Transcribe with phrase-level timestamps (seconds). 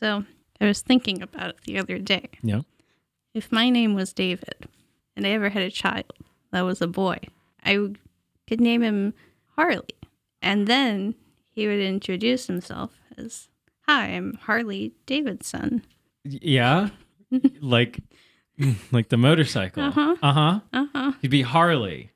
[0.00, 0.24] So
[0.60, 2.28] I was thinking about it the other day.
[2.42, 2.62] Yeah.
[3.32, 4.66] If my name was David
[5.16, 6.12] and I ever had a child
[6.50, 7.18] that was a boy,
[7.64, 7.90] I
[8.48, 9.14] could name him
[9.56, 9.94] Harley.
[10.42, 11.14] And then
[11.48, 13.48] he would introduce himself as,
[13.86, 15.84] Hi, I'm Harley Davidson.
[16.24, 16.88] Yeah.
[17.60, 18.00] like
[18.92, 19.84] like the motorcycle.
[19.84, 20.16] Uh-huh.
[20.22, 20.60] Uh-huh.
[20.72, 21.12] Uh huh.
[21.22, 22.10] He'd be Harley,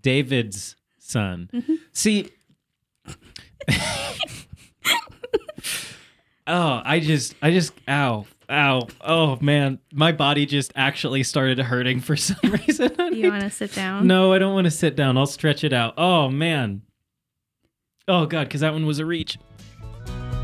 [0.00, 1.50] David's son.
[1.52, 1.74] Mm-hmm.
[1.92, 2.30] See
[6.46, 8.26] Oh, I just I just ow.
[8.50, 8.88] Ow.
[9.00, 9.78] Oh man.
[9.92, 12.92] My body just actually started hurting for some reason.
[12.96, 14.06] Do you want to sit down?
[14.06, 15.16] No, I don't want to sit down.
[15.18, 15.94] I'll stretch it out.
[15.96, 16.82] Oh man.
[18.08, 19.38] Oh god, because that one was a reach.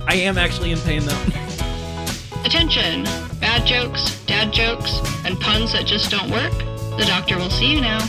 [0.08, 1.22] I am actually in pain though.
[2.44, 3.04] Attention!
[3.38, 6.52] Bad jokes, dad jokes, and puns that just don't work.
[6.98, 8.00] The doctor will see you now.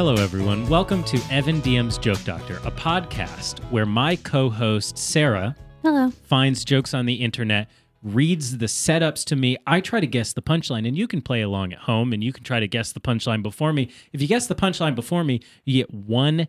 [0.00, 0.66] Hello, everyone.
[0.70, 6.10] Welcome to Evan Diem's Joke Doctor, a podcast where my co-host Sarah Hello.
[6.10, 7.68] finds jokes on the internet,
[8.02, 9.58] reads the setups to me.
[9.66, 12.32] I try to guess the punchline, and you can play along at home, and you
[12.32, 13.90] can try to guess the punchline before me.
[14.14, 16.48] If you guess the punchline before me, you get one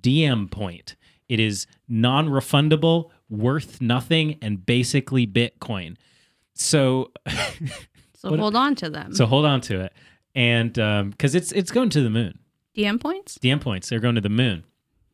[0.00, 0.94] DM point.
[1.28, 5.96] It is non-refundable, worth nothing, and basically Bitcoin.
[6.54, 7.10] So.
[8.18, 9.12] So What- hold on to them.
[9.12, 9.92] So hold on to it,
[10.36, 12.38] and um, because it's it's going to the moon.
[12.76, 13.38] DM points?
[13.38, 14.64] DM points, they're going to the moon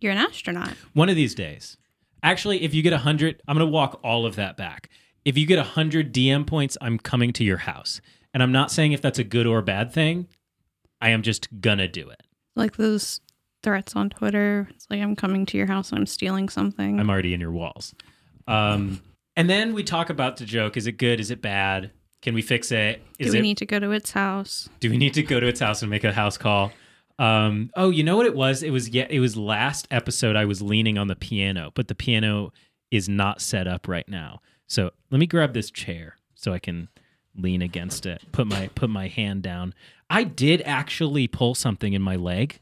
[0.00, 0.74] You're an astronaut.
[0.94, 1.76] one of these days.
[2.22, 4.88] Actually, if you get a hundred, I'm gonna walk all of that back.
[5.24, 8.00] If you get a hundred DM points, I'm coming to your house,
[8.32, 10.28] and I'm not saying if that's a good or bad thing.
[11.00, 12.22] I am just gonna do it.
[12.54, 13.20] Like those
[13.62, 14.68] threats on Twitter.
[14.70, 17.00] It's like I'm coming to your house and I'm stealing something.
[17.00, 17.94] I'm already in your walls.
[18.46, 19.00] Um,
[19.36, 20.76] and then we talk about the joke.
[20.76, 21.18] Is it good?
[21.20, 21.90] Is it bad?
[22.20, 23.02] Can we fix it?
[23.18, 24.68] Do we it need to go to its house?
[24.78, 26.72] Do we need to go to its house and make a house call?
[27.18, 28.62] Um, oh, you know what it was?
[28.62, 31.94] It was yeah, it was last episode I was leaning on the piano, but the
[31.94, 32.52] piano
[32.90, 34.40] is not set up right now.
[34.66, 36.88] So let me grab this chair so I can
[37.36, 38.22] lean against it.
[38.32, 39.74] Put my put my hand down.
[40.10, 42.60] I did actually pull something in my leg.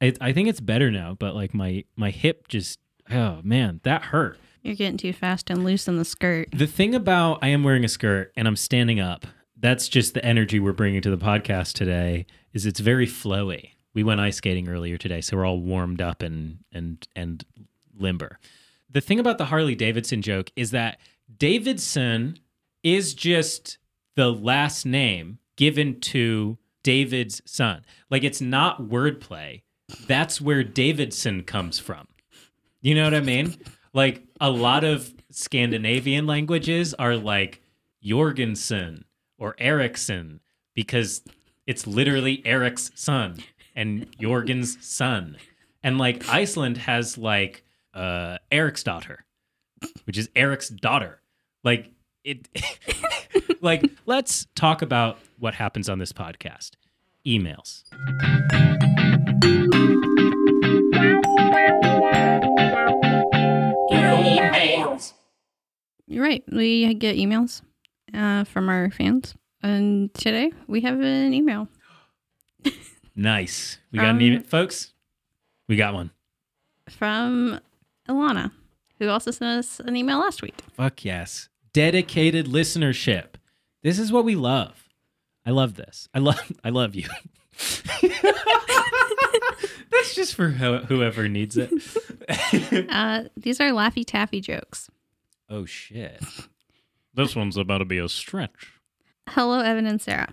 [0.00, 2.78] It, I think it's better now, but like my my hip just
[3.10, 4.38] oh man, that hurt.
[4.62, 6.48] You're getting too fast and loose in the skirt.
[6.52, 9.26] The thing about I am wearing a skirt and I'm standing up,
[9.56, 13.70] that's just the energy we're bringing to the podcast today is it's very flowy.
[13.96, 17.42] We went ice skating earlier today, so we're all warmed up and and and
[17.98, 18.38] limber.
[18.90, 21.00] The thing about the Harley Davidson joke is that
[21.38, 22.38] Davidson
[22.82, 23.78] is just
[24.14, 27.86] the last name given to David's son.
[28.10, 29.62] Like it's not wordplay.
[30.06, 32.06] That's where Davidson comes from.
[32.82, 33.56] You know what I mean?
[33.94, 37.62] Like a lot of Scandinavian languages are like
[38.02, 39.06] Jorgensen
[39.38, 40.40] or Ericsson
[40.74, 41.22] because
[41.66, 43.38] it's literally Eric's son
[43.76, 45.36] and Jorgen's son.
[45.82, 47.62] And like Iceland has like
[47.94, 49.24] uh Eric's daughter,
[50.04, 51.20] which is Eric's daughter.
[51.62, 51.92] Like
[52.24, 52.48] it
[53.60, 56.72] like let's talk about what happens on this podcast.
[57.24, 57.84] Emails.
[63.90, 65.12] Emails.
[66.06, 66.42] You're right.
[66.50, 67.62] We get emails
[68.14, 69.34] uh, from our fans.
[69.62, 71.68] And today we have an email.
[73.16, 73.78] Nice.
[73.90, 74.92] We got Um, an email folks.
[75.68, 76.10] We got one.
[76.90, 77.58] from
[78.08, 78.52] Ilana,
[78.98, 80.54] who also sent us an email last week.
[80.74, 81.48] Fuck yes.
[81.72, 83.34] Dedicated listenership.
[83.82, 84.88] This is what we love.
[85.44, 86.08] I love this.
[86.14, 87.08] I love I love you.
[89.90, 91.70] That's just for who- whoever needs it.
[92.90, 94.90] Uh, these are Laffy Taffy jokes.
[95.48, 96.20] oh shit.
[97.14, 98.72] This one's about to be a stretch.
[99.28, 100.32] Hello, Evan and Sarah.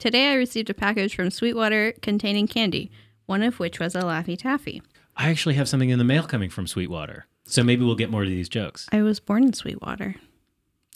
[0.00, 2.90] Today I received a package from Sweetwater containing candy,
[3.26, 4.80] one of which was a Laffy Taffy.
[5.14, 7.26] I actually have something in the mail coming from Sweetwater.
[7.44, 8.88] So maybe we'll get more of these jokes.
[8.92, 10.14] I was born in Sweetwater,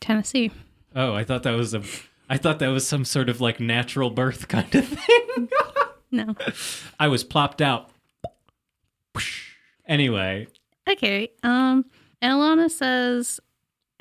[0.01, 0.53] Tennessee.
[0.97, 1.83] Oh, I thought that was a
[2.31, 5.49] I thought that was some sort of like natural birth kind of thing.
[6.11, 6.37] No.
[7.01, 7.91] I was plopped out.
[9.89, 10.47] Anyway,
[10.89, 11.31] Okay.
[11.43, 11.87] Um,
[12.23, 13.41] Alana says,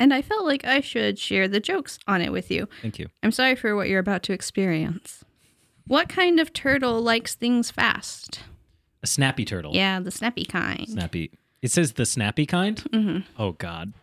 [0.03, 2.67] and I felt like I should share the jokes on it with you.
[2.81, 3.07] thank you.
[3.23, 5.23] I'm sorry for what you're about to experience.
[5.87, 8.41] What kind of turtle likes things fast?
[9.01, 9.73] A snappy turtle.
[9.73, 10.89] Yeah, the snappy kind.
[10.89, 11.31] Snappy.
[11.61, 12.81] It says the snappy kind?
[12.91, 13.93] hmm Oh god.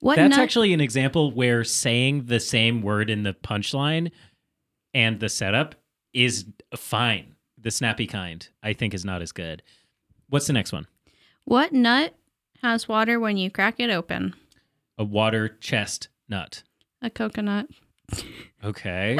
[0.00, 4.10] What That's actually an example where saying the same word in the punchline
[4.92, 5.76] and the setup
[6.12, 6.46] is
[6.76, 7.36] fine.
[7.56, 9.62] The snappy kind, I think, is not as good.
[10.28, 10.88] What's the next one?
[11.44, 12.14] what nut
[12.62, 14.34] has water when you crack it open?
[14.98, 16.62] A water chest nut.
[17.00, 17.66] A coconut.
[18.62, 19.18] Okay.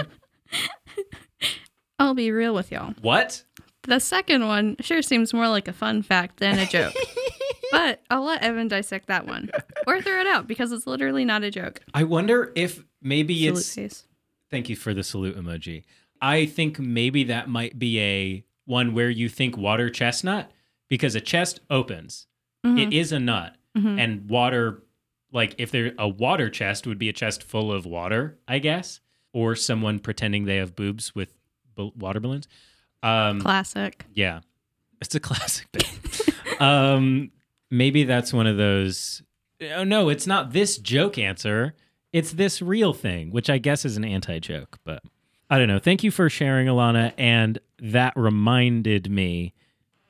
[1.98, 2.94] I'll be real with y'all.
[3.00, 3.44] what?
[3.84, 6.94] The second one sure seems more like a fun fact than a joke.
[7.72, 9.50] but I'll let Evan dissect that one
[9.86, 11.80] or throw it out because it's literally not a joke.
[11.92, 13.74] I wonder if maybe Salute it's.
[13.74, 14.04] face.
[14.50, 15.82] Thank you for the salute emoji.
[16.20, 20.52] I think maybe that might be a one where you think water chestnut
[20.88, 22.28] because a chest opens.
[22.64, 23.56] It is a nut.
[23.74, 24.82] And water,
[25.32, 29.00] like if there a water chest would be a chest full of water, I guess,
[29.32, 31.34] or someone pretending they have boobs with
[31.74, 32.46] b- water balloons.
[33.02, 34.04] Um, Classic.
[34.14, 34.40] yeah,
[35.00, 35.88] it's a classic bit.
[36.60, 37.30] um,
[37.70, 39.22] maybe that's one of those.
[39.74, 41.74] Oh no, it's not this joke answer.
[42.12, 44.78] It's this real thing, which I guess is an anti joke.
[44.84, 45.02] But
[45.48, 45.78] I don't know.
[45.78, 47.14] Thank you for sharing, Alana.
[47.16, 49.54] And that reminded me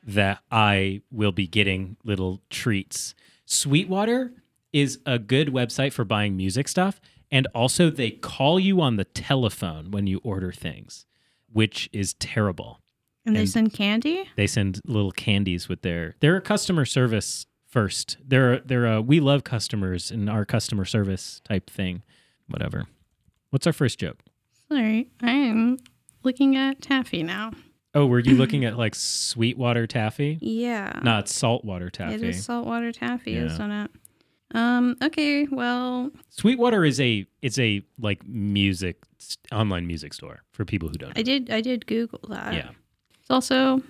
[0.05, 3.15] that I will be getting little treats.
[3.45, 4.33] Sweetwater
[4.73, 7.01] is a good website for buying music stuff.
[7.31, 11.07] And also, they call you on the telephone when you order things,
[11.51, 12.81] which is terrible
[13.25, 14.29] And they send candy?
[14.37, 19.19] they send little candies with their they're a customer service first they're they're a we
[19.21, 22.03] love customers and our customer service type thing
[22.49, 22.87] whatever
[23.51, 24.19] what's our first joke
[24.69, 25.77] Sorry, I am
[26.23, 27.53] looking at taffy now.
[27.95, 31.01] Oh were you looking at like sweetwater taffy Yeah.
[31.03, 33.45] no it's saltwater taffy It is saltwater taffy, Yeah.
[33.47, 33.91] isn't it?
[34.55, 38.99] Um, okay, well, sweetwater is a it's a like music
[39.51, 41.21] online music store for people who don't know.
[41.21, 42.53] I did I did Google that.
[42.53, 42.69] yeah
[43.21, 43.83] It's also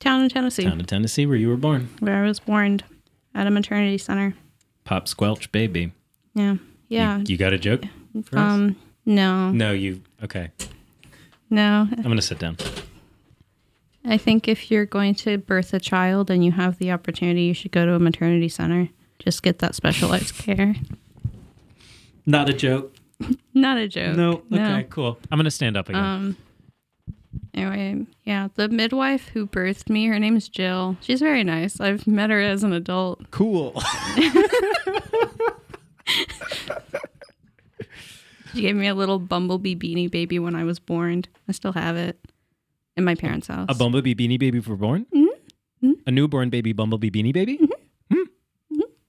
[0.00, 2.80] town in Tennessee, town in tennessee where you were born where I was born
[3.34, 4.32] at a maternity center.
[4.84, 5.92] pop squelch baby
[6.34, 6.56] Yeah.
[6.88, 7.18] Yeah.
[7.26, 7.82] you, got a joke
[8.24, 8.52] for us?
[8.52, 9.50] um no.
[9.50, 10.50] no you okay
[11.50, 11.86] No.
[11.90, 12.56] i'm gonna sit down
[14.08, 17.54] I think if you're going to birth a child and you have the opportunity, you
[17.54, 18.88] should go to a maternity center.
[19.18, 20.74] Just get that specialized care.
[22.26, 22.94] not a joke
[23.54, 24.16] Not a joke.
[24.16, 26.36] no okay cool i'm gonna stand up again Um.
[27.54, 30.96] Anyway, yeah, the midwife who birthed me, her name's Jill.
[31.00, 31.80] She's very nice.
[31.80, 33.30] I've met her as an adult.
[33.32, 33.74] cool
[38.54, 41.24] She gave me a little bumblebee beanie baby when I was born.
[41.48, 42.18] I still have it
[42.98, 43.66] in my parents' house.
[43.70, 45.06] A bumblebee beanie baby for born?
[45.14, 45.92] Mm-hmm.
[46.06, 47.58] A newborn baby bumblebee beanie baby?
[48.12, 48.22] Hmm?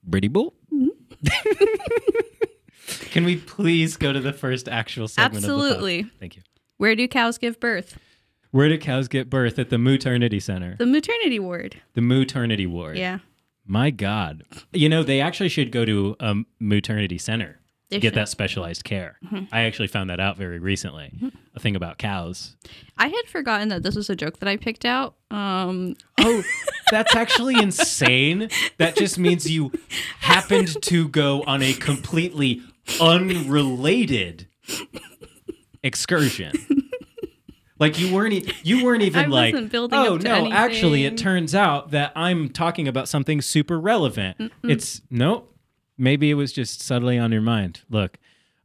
[0.10, 0.54] Pretty bull?
[0.74, 0.90] Mm-hmm.
[3.12, 6.04] Can we please go to the first actual segment of Absolutely.
[6.20, 6.44] Thank you.
[6.78, 7.98] Where do cows give birth?
[8.52, 9.60] Where do cows get birth?
[9.60, 10.76] At the maternity center.
[10.78, 11.82] The maternity ward.
[11.94, 12.98] The maternity ward.
[12.98, 13.20] Yeah.
[13.66, 14.44] My God.
[14.72, 17.59] You know, they actually should go to a maternity center
[17.90, 18.02] Get.
[18.04, 18.16] Mm-hmm.
[18.16, 19.18] that specialized care.
[19.52, 21.12] I actually found that out very recently.
[21.56, 22.56] A thing about cows.
[22.98, 25.16] I had forgotten that this was a joke that I picked out.
[25.32, 26.44] Um, Oh,
[26.92, 28.50] that's actually insane.
[28.78, 29.72] That just means you
[30.20, 32.62] happened to go on a completely
[33.02, 34.48] unrelated
[35.84, 36.54] excursion.
[37.80, 39.54] Like you weren't e- you weren't even like
[39.94, 44.52] oh no actually it turns out that I'm talking about something super relevant.
[44.64, 45.49] It's nope.
[46.00, 47.82] Maybe it was just subtly on your mind.
[47.90, 48.18] Look,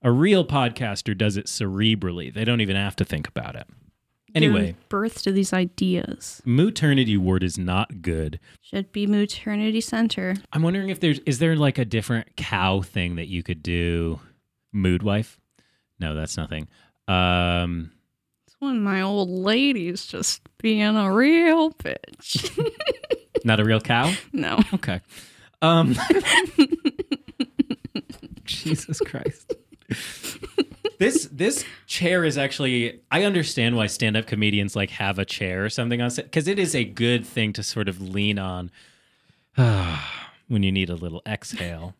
[0.02, 2.32] a real podcaster does it cerebrally.
[2.32, 3.66] They don't even have to think about it.
[4.36, 6.42] Anyway, give birth to these ideas.
[6.44, 8.40] maternity ward is not good.
[8.60, 10.34] Should be maternity center.
[10.52, 14.18] I'm wondering if there's is there like a different cow thing that you could do?
[14.72, 15.38] Mood wife?
[16.00, 16.66] No, that's nothing.
[17.06, 17.92] Um,
[18.48, 22.50] It's when my old lady's just being a real bitch.
[23.44, 24.12] not a real cow.
[24.32, 24.58] no.
[24.74, 25.00] Okay.
[25.62, 25.94] Um,
[28.64, 29.54] Jesus Christ.
[30.98, 35.68] this this chair is actually I understand why stand-up comedians like have a chair or
[35.68, 38.70] something on set because it is a good thing to sort of lean on
[39.54, 41.94] when you need a little exhale.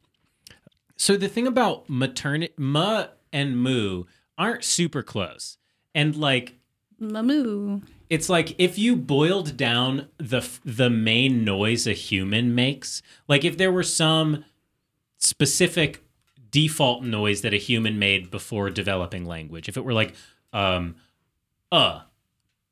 [0.97, 4.05] So the thing about maternity ma and moo
[4.39, 5.59] aren't super close.
[5.95, 6.55] And like
[7.01, 7.83] Mamoo.
[8.09, 13.59] it's like if you boiled down the the main noise a human makes, like if
[13.59, 14.45] there were some
[15.19, 16.04] specific
[16.55, 20.15] default noise that a human made before developing language, if it were like
[20.53, 20.95] um
[21.73, 22.01] uh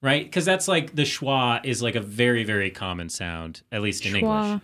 [0.01, 0.31] right?
[0.31, 4.15] Cuz that's like the schwa is like a very very common sound at least in
[4.15, 4.31] English.
[4.31, 4.61] Schwa.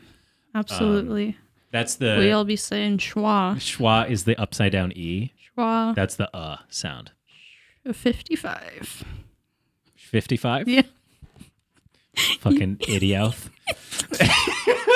[0.54, 1.36] Absolutely.
[1.72, 3.56] That's the we all be saying schwa.
[3.56, 5.32] schwa is the upside down e.
[5.44, 5.96] Schwa.
[5.96, 7.10] That's the uh sound.
[7.92, 9.04] 55.
[9.96, 10.68] 55?
[10.68, 10.82] Yeah.
[12.40, 13.50] Fucking idioth.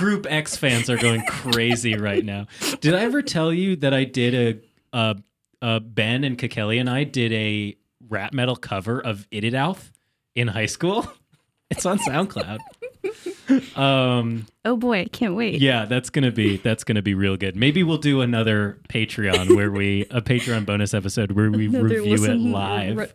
[0.00, 2.46] Group X fans are going crazy right now.
[2.80, 4.64] Did I ever tell you that I did
[4.94, 5.14] a,
[5.80, 7.76] Ben and Kakeli and I did a
[8.08, 9.90] rap metal cover of Ididouth
[10.34, 11.06] in high school?
[11.72, 12.58] It's on SoundCloud.
[13.76, 15.60] Um, Oh boy, I can't wait.
[15.60, 17.54] yeah, that's gonna be that's gonna be real good.
[17.54, 22.24] Maybe we'll do another Patreon where we a Patreon bonus episode where we Another review
[22.24, 22.96] it live.
[22.96, 23.12] Right,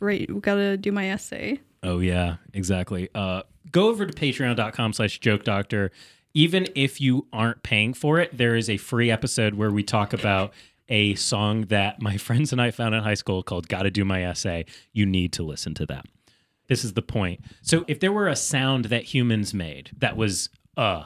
[0.00, 1.60] right, we gotta do my essay.
[1.84, 3.08] Oh yeah, exactly.
[3.14, 5.92] Uh, go over to patreon.com slash joke doctor.
[6.34, 10.12] Even if you aren't paying for it, there is a free episode where we talk
[10.12, 10.52] about
[10.88, 14.24] a song that my friends and I found in high school called Gotta Do My
[14.24, 14.66] Essay.
[14.92, 16.06] You need to listen to that.
[16.68, 17.40] This is the point.
[17.60, 21.04] So if there were a sound that humans made that was uh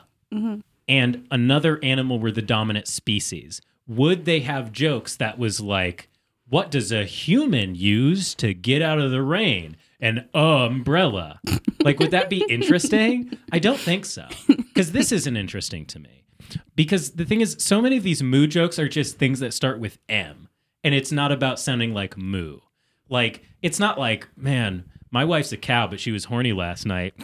[0.88, 6.09] and another animal were the dominant species, would they have jokes that was like,
[6.49, 9.76] what does a human use to get out of the rain?
[10.00, 11.41] An umbrella.
[11.83, 13.37] like, would that be interesting?
[13.53, 14.26] I don't think so.
[14.47, 16.25] Because this isn't interesting to me.
[16.75, 19.81] Because the thing is, so many of these moo jokes are just things that start
[19.81, 20.49] with M,
[20.85, 22.59] and it's not about sounding like moo.
[23.09, 27.15] Like, it's not like, man, my wife's a cow, but she was horny last night.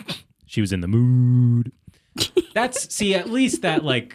[0.47, 1.73] She was in the mood.
[2.55, 4.14] That's see, at least that like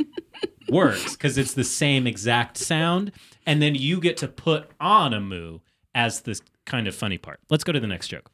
[0.70, 3.12] works because it's the same exact sound,
[3.46, 5.60] and then you get to put on a moo
[5.96, 7.40] as this kind of funny part.
[7.50, 8.30] Let's go to the next joke.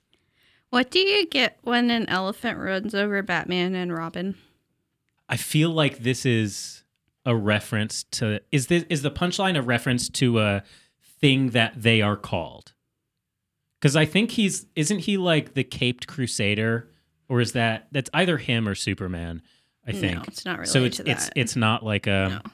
[0.74, 4.34] What do you get when an elephant runs over Batman and Robin?
[5.30, 6.84] I feel like this is
[7.28, 10.64] a reference to is this is the punchline a reference to a
[11.22, 12.74] thing that they are called?
[13.80, 16.90] Because I think he's isn't he like the caped crusader,
[17.30, 19.44] or is that that's either him or Superman?
[19.86, 20.84] I think No, it's not related so.
[20.86, 22.52] It's to it's it's not like a No.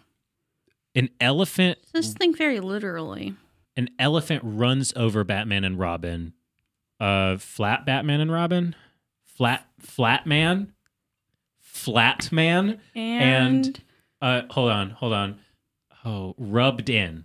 [0.94, 1.78] an elephant.
[1.96, 3.36] Just think very literally.
[3.78, 6.34] An elephant runs over Batman and Robin.
[7.00, 8.76] Uh, flat Batman and Robin,
[9.24, 10.74] flat flat man,
[11.60, 12.80] flat man.
[12.96, 13.82] And, And-
[14.22, 15.40] Uh, hold on, hold on.
[16.04, 17.24] Oh, rubbed in.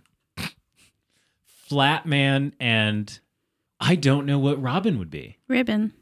[1.45, 3.19] Flat man and
[3.79, 5.37] I don't know what Robin would be.
[5.47, 5.93] ribbon.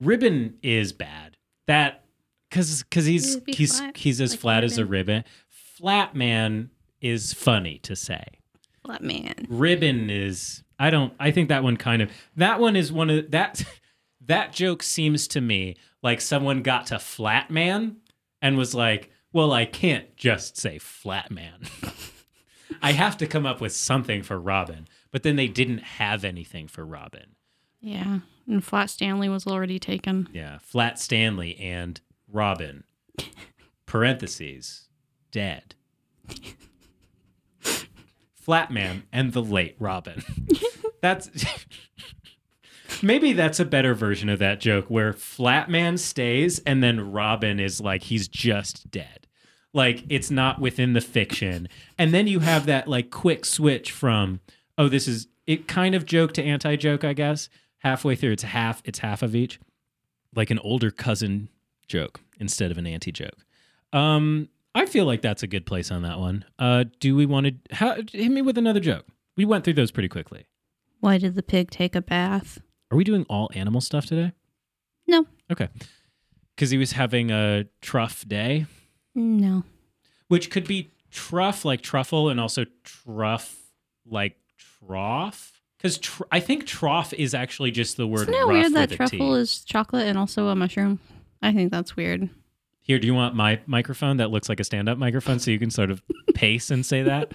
[0.00, 1.36] Ribbon is bad.
[1.66, 2.04] That
[2.50, 5.16] because because he's be he's flat, he's as like flat as a ribbon.
[5.16, 5.24] ribbon.
[5.48, 8.24] Flat man is funny to say.
[8.84, 9.46] Flat man.
[9.48, 13.30] Ribbon is I don't I think that one kind of that one is one of
[13.32, 13.64] that
[14.26, 17.96] that joke seems to me like someone got to flat man
[18.40, 21.60] and was like, "Well, I can't just say flat man.
[22.82, 26.68] I have to come up with something for Robin." But then they didn't have anything
[26.68, 27.34] for Robin.
[27.80, 28.20] Yeah.
[28.46, 30.28] And Flat Stanley was already taken.
[30.32, 32.84] Yeah, Flat Stanley and Robin.
[33.86, 34.88] Parentheses,
[35.30, 35.74] dead.
[38.48, 40.22] Flatman and the late Robin.
[41.02, 41.30] That's
[43.02, 47.80] maybe that's a better version of that joke where Flatman stays and then Robin is
[47.80, 49.28] like he's just dead.
[49.72, 51.68] Like it's not within the fiction.
[51.98, 54.40] And then you have that like quick switch from
[54.76, 57.48] oh this is it kind of joke to anti-joke I guess.
[57.78, 59.60] Halfway through it's half it's half of each
[60.34, 61.48] like an older cousin
[61.86, 63.44] joke instead of an anti joke.
[63.92, 64.48] Um,
[64.78, 66.44] I feel like that's a good place on that one.
[66.58, 69.06] Uh, do we want to how, hit me with another joke?
[69.36, 70.46] We went through those pretty quickly.
[71.00, 72.60] Why did the pig take a bath?
[72.90, 74.32] Are we doing all animal stuff today?
[75.06, 75.26] No.
[75.50, 75.68] Okay.
[76.54, 78.66] Because he was having a truff day,
[79.14, 79.64] No.
[80.28, 83.56] which could be truff like truffle and also truff
[84.06, 84.36] like
[84.86, 85.60] trough.
[85.76, 88.22] Because tr- I think trough is actually just the word.
[88.22, 89.40] Isn't it rough weird that truffle T.
[89.40, 90.98] is chocolate and also a mushroom?
[91.42, 92.28] I think that's weird.
[92.88, 95.58] Here, do you want my microphone that looks like a stand up microphone so you
[95.58, 96.02] can sort of
[96.34, 97.32] pace and say that?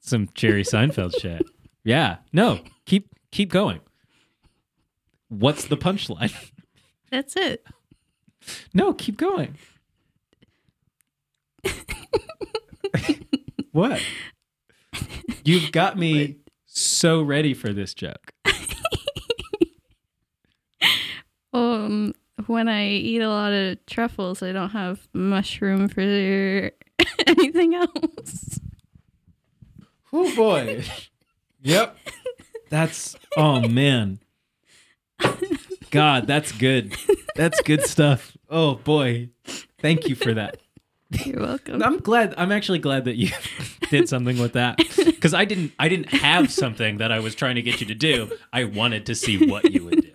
[0.00, 1.46] Some Jerry Seinfeld shit.
[1.84, 2.16] Yeah.
[2.32, 3.78] No, keep keep going.
[5.28, 6.34] What's the punchline?
[7.12, 7.64] That's it.
[8.74, 9.56] No, keep going.
[13.70, 14.02] what?
[15.44, 18.32] You've got me so ready for this joke.
[21.50, 22.12] Um,
[22.46, 26.00] when I eat a lot of truffles, I don't have mushroom for
[27.26, 28.60] anything else.
[30.12, 30.84] Oh boy.
[31.60, 31.96] yep.
[32.70, 34.20] That's oh man.
[35.90, 36.94] God, that's good.
[37.34, 38.36] That's good stuff.
[38.48, 39.30] Oh boy.
[39.80, 40.58] Thank you for that.
[41.24, 41.82] You're welcome.
[41.82, 43.30] I'm glad I'm actually glad that you
[43.90, 44.78] did something with that
[45.20, 47.94] cuz I didn't I didn't have something that I was trying to get you to
[47.94, 48.30] do.
[48.52, 50.07] I wanted to see what you would do.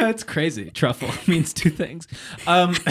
[0.00, 0.70] Yeah, it's crazy.
[0.70, 2.06] Truffle means two things.
[2.46, 2.74] Um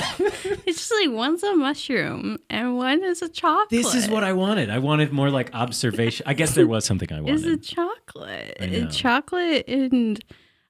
[0.65, 3.69] It's just like one's a mushroom and one is a chocolate.
[3.69, 4.69] this is what I wanted.
[4.69, 6.25] I wanted more like observation.
[6.27, 7.35] I guess there was something I wanted.
[7.35, 8.57] is a chocolate.
[8.59, 8.87] I know.
[8.89, 10.23] Chocolate and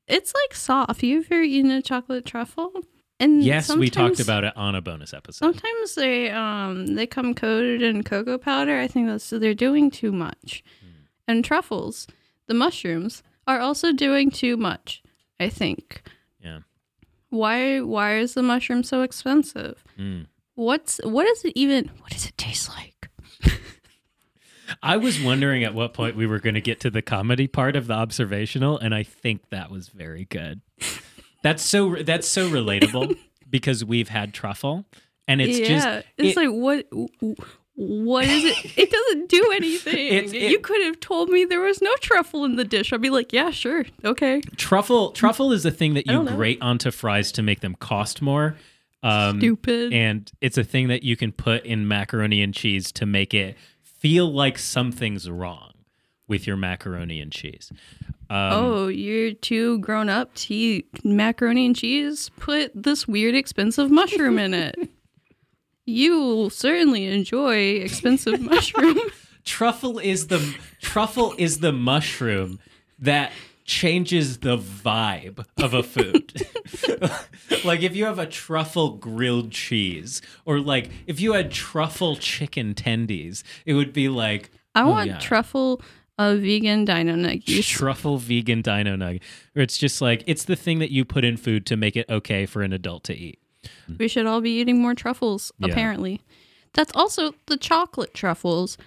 [0.07, 1.03] it's like soft.
[1.03, 2.71] You ever eaten a chocolate truffle?
[3.19, 5.39] And Yes, we talked about it on a bonus episode.
[5.45, 8.79] Sometimes they um they come coated in cocoa powder.
[8.79, 10.63] I think that's so they're doing too much.
[10.81, 10.87] Hmm.
[11.27, 12.05] And truffles,
[12.45, 15.01] the mushrooms, are also doing too much.
[15.39, 16.03] I think.
[17.29, 19.83] Why why is the mushroom so expensive?
[19.99, 20.27] Mm.
[20.55, 22.93] What's what does it even what does it taste like?
[24.83, 27.75] I was wondering at what point we were going to get to the comedy part
[27.77, 30.61] of the observational, and I think that was very good.
[31.41, 33.17] That's so that's so relatable
[33.49, 34.85] because we've had truffle,
[35.27, 36.85] and it's yeah, just it's it- like what
[37.77, 38.57] what is it?
[38.77, 39.95] It doesn't do anything.
[39.95, 42.91] It- you could have told me there was no truffle in the dish.
[42.91, 44.41] I'd be like, yeah, sure, okay.
[44.57, 45.11] truffle.
[45.11, 48.55] Truffle is the thing that you grate onto fries to make them cost more.
[49.03, 49.93] Um, Stupid.
[49.93, 53.55] and it's a thing that you can put in macaroni and cheese to make it
[53.83, 55.73] feel like something's wrong
[56.27, 57.71] with your macaroni and cheese.
[58.29, 62.29] Um, oh, you're too grown up to eat macaroni and cheese?
[62.39, 64.75] Put this weird expensive mushroom in it.
[65.87, 68.99] You will certainly enjoy expensive mushroom.
[69.45, 72.59] truffle is the truffle is the mushroom
[72.99, 73.31] that
[73.63, 76.33] changes the vibe of a food.
[77.65, 82.73] like if you have a truffle grilled cheese or like if you had truffle chicken
[82.73, 85.19] tendies, it would be like I oh, want yeah.
[85.19, 85.81] truffle
[86.17, 87.65] a vegan dino nuggies.
[87.65, 89.23] truffle vegan dino nugget.
[89.55, 92.09] Or it's just like it's the thing that you put in food to make it
[92.09, 93.39] okay for an adult to eat.
[93.97, 95.71] We should all be eating more truffles, Yeah.
[95.71, 96.21] apparently.
[96.73, 98.77] That's also the chocolate truffles.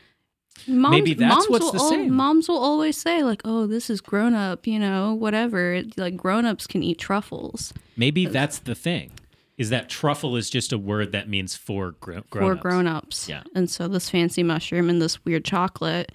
[0.67, 2.13] Moms, Maybe that's moms what's will the al- same.
[2.15, 5.83] Moms will always say, like, oh, this is grown up, you know, whatever.
[5.97, 9.13] Like, grown ups can eat truffles Maybe that's the thing.
[9.57, 12.63] Is that truffle is just a word that means for gro- for grown-ups.
[12.63, 13.29] grown ups.
[13.29, 13.43] Yeah.
[13.55, 16.13] And so this fancy mushroom and this weird chocolate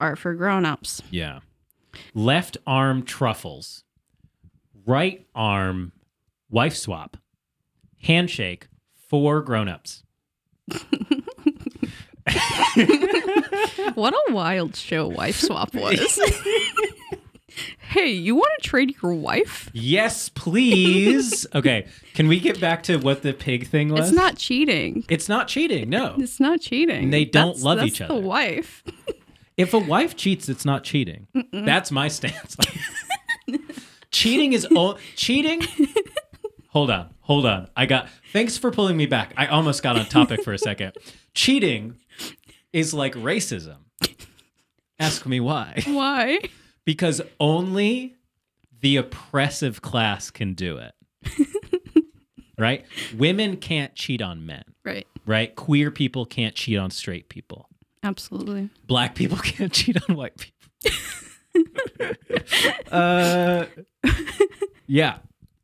[0.00, 1.02] are for grown ups.
[1.10, 1.40] Yeah.
[2.14, 3.82] Left arm truffles.
[4.86, 5.92] Right arm
[6.50, 7.16] wife swap.
[8.02, 10.02] Handshake for grown-ups.
[13.94, 15.98] What a wild show Wife Swap was.
[17.78, 19.70] hey, you want to trade your wife?
[19.72, 21.46] Yes, please.
[21.54, 21.86] okay.
[22.14, 24.08] Can we get back to what the pig thing was?
[24.08, 25.04] It's not cheating.
[25.08, 25.88] It's not cheating.
[25.88, 26.16] No.
[26.18, 27.04] It's not cheating.
[27.04, 28.14] And They don't That's- love that's each other.
[28.14, 28.84] The wife.
[29.56, 31.26] If a wife cheats, it's not cheating.
[31.52, 32.56] That's my stance.
[34.12, 35.62] cheating is o- cheating.
[36.78, 37.68] Hold on, hold on.
[37.74, 38.08] I got.
[38.32, 39.34] Thanks for pulling me back.
[39.36, 40.92] I almost got on topic for a second.
[41.34, 41.96] Cheating
[42.72, 43.78] is like racism.
[45.00, 45.82] Ask me why.
[45.86, 46.38] Why?
[46.84, 48.14] Because only
[48.80, 50.94] the oppressive class can do it.
[52.58, 52.84] right?
[53.16, 54.62] Women can't cheat on men.
[54.84, 55.08] Right.
[55.26, 55.56] Right?
[55.56, 57.68] Queer people can't cheat on straight people.
[58.04, 58.70] Absolutely.
[58.86, 60.92] black people can't cheat on white people.
[62.92, 63.66] uh,
[64.86, 65.18] yeah,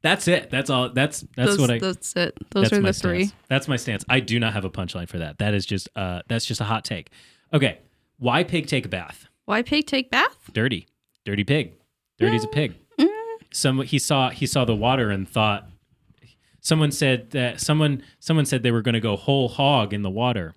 [0.05, 0.51] that's it.
[0.51, 0.90] That's all.
[0.90, 1.79] That's that's Those, what I.
[1.79, 2.37] that's it.
[2.51, 3.25] Those that's are the three.
[3.25, 3.43] stance.
[3.49, 4.05] That's my stance.
[4.07, 5.38] I do not have a punchline for that.
[5.38, 7.09] That is just uh, that's just a hot take.
[7.55, 7.79] Okay,
[8.19, 9.27] why pig take a bath?
[9.47, 10.51] Why pig take bath?
[10.53, 10.87] Dirty,
[11.25, 11.73] dirty pig.
[12.19, 12.75] Dirty's a pig.
[13.01, 13.09] Mm.
[13.51, 15.69] Some he saw he saw the water and thought.
[16.61, 20.11] Someone said that someone someone said they were going to go whole hog in the
[20.11, 20.55] water.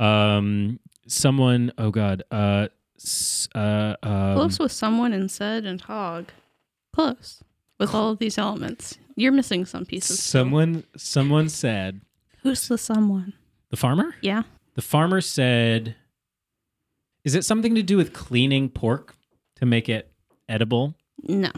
[0.00, 1.72] Um, someone.
[1.78, 2.24] Oh God.
[2.30, 6.30] Uh, s- uh, um, Close with someone and said and hog.
[6.92, 7.42] Close
[7.82, 8.98] with all of these elements.
[9.16, 10.20] You're missing some pieces.
[10.20, 10.42] still.
[10.44, 12.00] Someone someone said
[12.42, 13.34] Who's the someone?
[13.70, 14.14] the farmer.
[14.22, 14.42] Yeah.
[14.74, 15.96] The farmer said,
[17.24, 19.16] "Is it something to do with cleaning pork
[19.56, 20.10] to make it
[20.48, 21.50] edible?" No.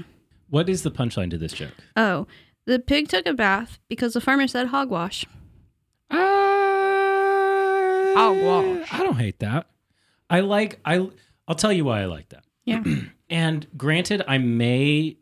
[0.48, 1.74] What is the punchline to this joke?
[1.96, 2.26] Oh,
[2.66, 5.24] the pig took a bath because the farmer said hogwash.
[6.10, 8.14] Oh.
[8.16, 8.92] Hogwash.
[8.92, 9.66] I don't hate that.
[10.30, 11.08] I like I.
[11.46, 12.44] I'll tell you why I like that.
[12.64, 12.82] Yeah.
[13.30, 15.16] And granted, I may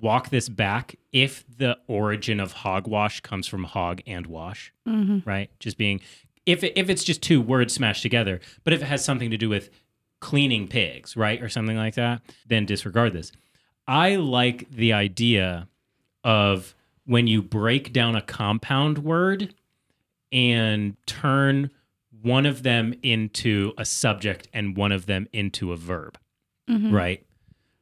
[0.00, 5.50] walk this back if the origin of hogwash comes from hog and wash, hmm right?
[5.60, 6.00] Just being
[6.46, 9.36] if it, if it's just two words smashed together, but if it has something to
[9.36, 9.68] do with
[10.20, 13.30] cleaning pigs, right, or something like that, then disregard this.
[13.86, 15.68] I like the idea
[16.24, 19.54] of when you break down a compound word
[20.32, 21.70] and turn
[22.22, 26.18] one of them into a subject and one of them into a verb,
[26.68, 26.92] Mhm.
[26.92, 27.24] right?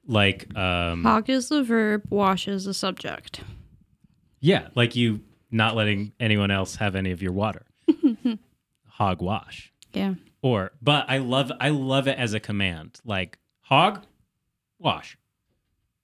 [0.06, 3.40] Like um Hog is the verb, wash is the subject.
[4.40, 7.66] Yeah, like you not letting anyone else have any of your water.
[8.86, 9.72] hog wash.
[9.92, 10.14] Yeah.
[10.42, 13.00] Or but I love I love it as a command.
[13.04, 14.04] Like hog
[14.78, 15.18] wash.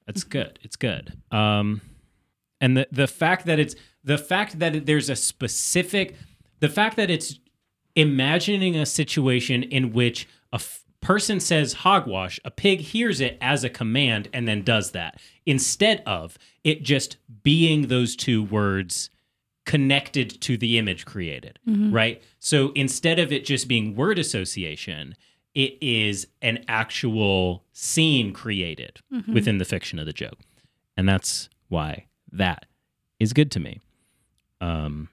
[0.07, 0.59] That's good.
[0.63, 1.19] It's good.
[1.31, 1.81] Um
[2.61, 6.17] and the the fact that it's the fact that there's a specific
[6.61, 7.39] the fact that it's
[7.95, 13.65] imagining a situation in which a f- person says hogwash, a pig hears it as
[13.65, 19.11] a command and then does that instead of it just being those two words
[19.67, 21.59] connected to the image created,
[21.93, 22.23] right?
[22.39, 25.15] So instead of it just being word association,
[25.55, 29.01] it is an actual scene created
[29.35, 30.39] within the fiction of the joke.
[30.97, 32.67] And that's why that
[33.21, 33.81] is good to me.
[34.61, 35.09] Um,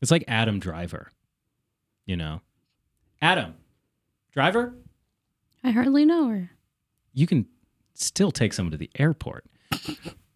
[0.00, 1.10] it's like Adam Driver,
[2.06, 2.40] you know.
[3.20, 3.54] Adam
[4.32, 4.74] Driver,
[5.64, 6.50] I hardly know her.
[7.12, 7.46] you can
[7.94, 9.44] still take someone to the airport.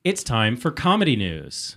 [0.05, 1.77] it's time for comedy news.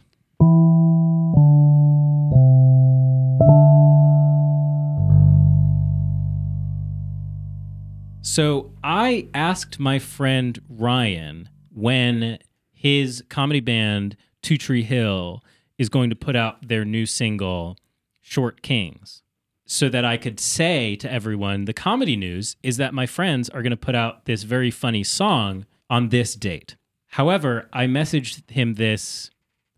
[8.22, 12.40] So I asked my friend Ryan when
[12.74, 15.44] his comedy band Two Tree Hill
[15.78, 17.78] is going to put out their new single,
[18.22, 19.22] Short Kings,
[19.66, 23.62] so that I could say to everyone the comedy news is that my friends are
[23.62, 26.76] going to put out this very funny song on this date.
[27.08, 29.32] However, I messaged him this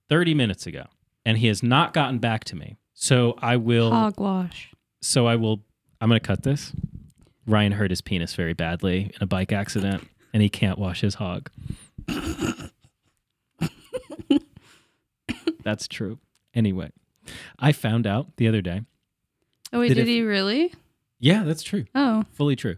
[0.10, 0.86] 30 minutes ago
[1.26, 2.78] and he has not gotten back to me.
[2.94, 4.72] So I will Hogwash.
[5.02, 5.62] so I will.
[6.02, 6.74] I'm going to cut this.
[7.46, 11.16] Ryan hurt his penis very badly in a bike accident, and he can't wash his
[11.16, 11.50] hog.
[15.64, 16.20] That's true.
[16.54, 16.92] Anyway,
[17.60, 18.82] I found out the other day.
[19.74, 20.74] Oh wait, Did it- he really?
[21.20, 21.86] Yeah, that's true.
[21.96, 22.78] Oh, Fully true.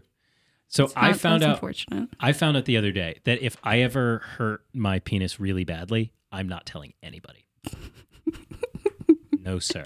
[0.68, 1.54] So I found that's out.
[1.56, 2.08] Unfortunate.
[2.20, 6.12] I found out the other day that if I ever hurt my penis really badly,
[6.30, 7.46] I'm not telling anybody.
[9.40, 9.84] no, sir.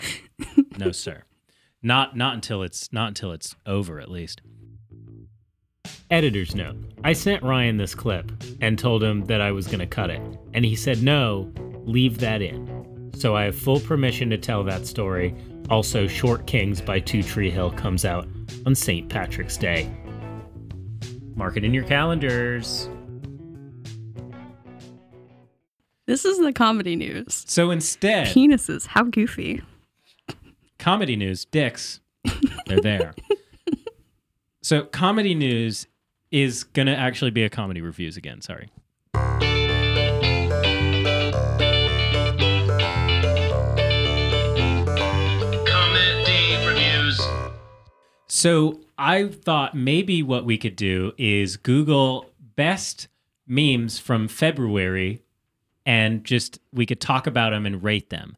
[0.79, 1.23] No, sir.
[1.83, 4.43] Not not until it's not until it's over at least.
[6.11, 6.77] Editor's note.
[7.03, 10.21] I sent Ryan this clip and told him that I was going to cut it,
[10.53, 11.51] and he said no,
[11.85, 13.11] leave that in.
[13.17, 15.35] So I have full permission to tell that story.
[15.71, 18.29] Also, Short Kings by Two Tree Hill comes out
[18.67, 19.09] on St.
[19.09, 19.91] Patrick's Day.
[21.35, 22.89] Mark it in your calendars.
[26.07, 27.45] This is the comedy news.
[27.49, 29.63] So instead, Penises, how goofy.
[30.79, 32.01] comedy news, dicks,
[32.67, 33.15] they're there.
[34.63, 35.87] so comedy news
[36.31, 38.43] is going to actually be a comedy reviews again.
[38.43, 38.71] Sorry.
[48.45, 53.09] So I thought maybe what we could do is Google best
[53.47, 55.23] memes from February
[55.87, 58.37] and just we could talk about them and rate them.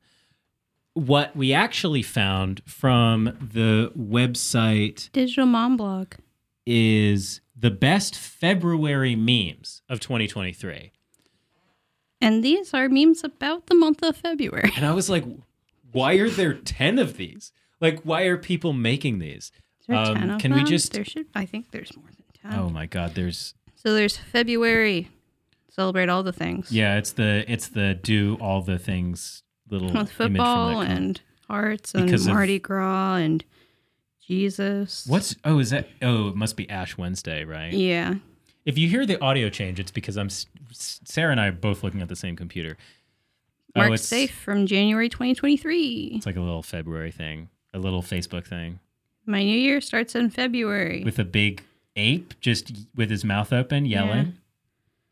[0.95, 6.13] What we actually found from the website Digital mom blog.
[6.65, 10.93] is the best February memes of 2023.
[12.21, 14.71] And these are memes about the month of February.
[14.77, 15.25] And I was like,
[15.91, 17.51] why are there 10 of these?
[17.81, 19.51] Like, why are people making these?
[19.89, 21.27] Um, 10 of can we just- There should.
[21.35, 22.07] I think there's more
[22.43, 22.61] than 10.
[22.61, 25.11] Oh my God, there's So there's February.
[25.71, 26.73] Celebrate all the things.
[26.73, 32.07] Yeah, it's the it's the do all the things little With football and hearts and
[32.07, 33.45] Because of- Mardi Gras and
[34.27, 35.07] Jesus.
[35.07, 37.73] What's oh is that oh it must be Ash Wednesday right?
[37.73, 38.15] Yeah.
[38.65, 40.29] If you hear the audio change, it's because I'm
[40.73, 42.77] Sarah and I are both looking at the same computer.
[43.77, 46.13] Mark oh, it's safe from January 2023.
[46.17, 48.81] it's like a little February thing, a little Facebook thing
[49.27, 51.03] My new year starts in February.
[51.05, 51.63] with a big
[51.97, 54.35] ape just with his mouth open yelling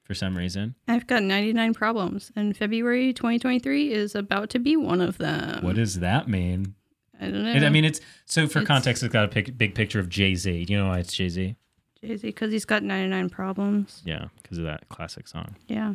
[0.05, 0.75] for some reason.
[0.87, 5.65] I've got 99 problems, and February 2023 is about to be one of them.
[5.65, 6.75] What does that mean?
[7.21, 7.53] I don't know.
[7.53, 10.09] It- I mean, it's so for It's- context, it's got a pic- big picture of
[10.09, 10.65] Jay Z.
[10.67, 11.57] Do you know why it's Jay Z?
[12.03, 14.03] Jay Z, because he's got 99 problems.
[14.05, 15.57] Yeah, because of that classic song.
[15.69, 15.95] Yeah.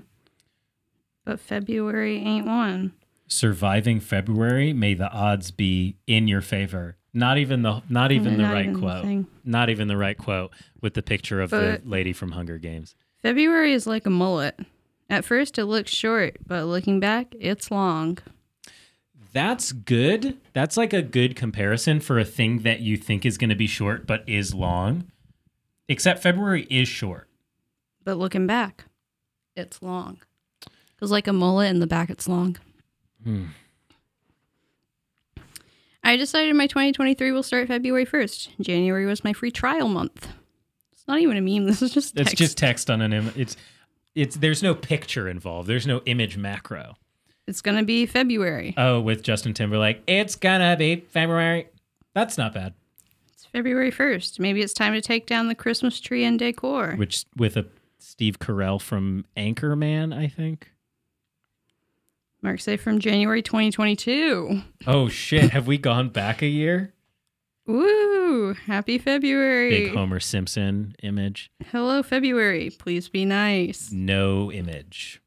[1.25, 2.93] But February ain't one.
[3.27, 6.95] surviving February, may the odds be in your favor.
[7.13, 9.03] Not even the not even the Not right even quote.
[9.03, 9.27] thing.
[9.43, 12.95] Not even the right quote with the picture of But- the lady from Hunger Games.
[13.21, 14.59] February is like a mullet.
[15.09, 18.19] At first, it looks short, but looking back, it's long.
[19.33, 20.37] That's good.
[20.53, 23.67] That's like a good comparison for a thing that you think is going to be
[23.67, 25.11] short but is long.
[25.87, 27.27] Except February is short.
[28.03, 28.85] But looking back,
[29.55, 30.19] it's long.
[30.95, 32.57] Because like a mullet in the back, it's long.
[33.23, 33.45] Hmm.
[36.09, 38.59] I decided my 2023 will start February 1st.
[38.61, 40.27] January was my free trial month.
[40.91, 41.65] It's not even a meme.
[41.67, 42.37] This is just It's text.
[42.37, 43.55] just text on an Im- it's
[44.15, 45.69] it's there's no picture involved.
[45.69, 46.95] There's no image macro.
[47.45, 48.73] It's gonna be February.
[48.75, 51.67] Oh, with Justin Timberlake, it's gonna be February.
[52.15, 52.73] That's not bad.
[53.31, 54.39] It's February 1st.
[54.39, 56.95] Maybe it's time to take down the Christmas tree and decor.
[56.95, 57.67] which with a
[57.99, 60.71] Steve Carell from Anchorman, I think.
[62.41, 64.61] Mark say from January 2022.
[64.87, 66.93] Oh shit, have we gone back a year?
[67.65, 68.53] Woo!
[68.65, 69.69] Happy February.
[69.69, 71.51] Big Homer Simpson image.
[71.71, 72.69] Hello, February.
[72.71, 73.91] Please be nice.
[73.91, 75.21] No image.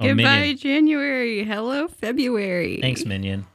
[0.00, 0.56] Oh, Goodbye, Minion.
[0.58, 1.44] January.
[1.44, 2.78] Hello, February.
[2.80, 3.46] Thanks, Minion.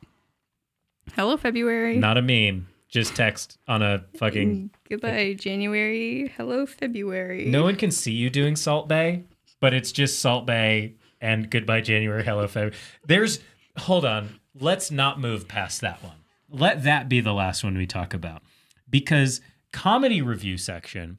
[1.15, 1.97] Hello, February.
[1.97, 2.67] Not a meme.
[2.87, 4.55] Just text on a fucking.
[4.55, 6.31] Mm, goodbye, January.
[6.35, 7.45] Hello, February.
[7.45, 9.23] No one can see you doing Salt Bae,
[9.59, 10.93] but it's just Salt Bae
[11.23, 12.75] and Goodbye January, Hello February.
[13.07, 13.39] There's
[13.77, 14.39] hold on.
[14.53, 16.17] Let's not move past that one.
[16.49, 18.43] Let that be the last one we talk about.
[18.87, 21.17] Because comedy review section,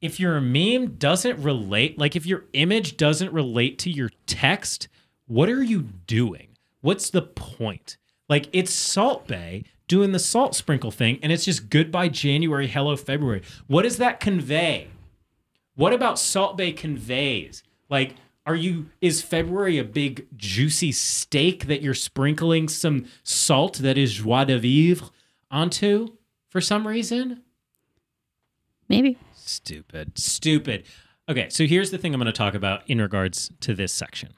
[0.00, 4.88] if your meme doesn't relate, like if your image doesn't relate to your text,
[5.26, 6.48] what are you doing?
[6.80, 7.98] What's the point?
[8.28, 12.96] Like it's Salt Bae doing the salt sprinkle thing, and it's just goodbye January, hello
[12.96, 13.42] February.
[13.66, 14.88] What does that convey?
[15.76, 17.62] What about Salt Bae conveys?
[17.88, 18.14] Like,
[18.48, 24.14] are you is February a big juicy steak that you're sprinkling some salt that is
[24.14, 25.10] joie de vivre
[25.50, 26.16] onto
[26.48, 27.42] for some reason?
[28.88, 29.18] Maybe.
[29.34, 30.18] Stupid.
[30.18, 30.84] Stupid.
[31.28, 34.30] Okay, so here's the thing I'm going to talk about in regards to this section,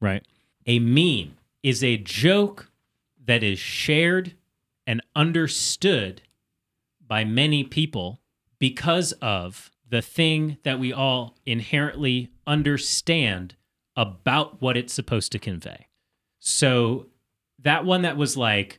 [0.00, 0.24] right?
[0.66, 2.70] A meme is a joke
[3.26, 4.34] that is shared
[4.86, 6.22] and understood
[7.06, 8.20] by many people
[8.58, 13.54] because of the thing that we all inherently understand
[13.98, 15.88] about what it's supposed to convey.
[16.38, 17.06] So
[17.58, 18.78] that one that was like,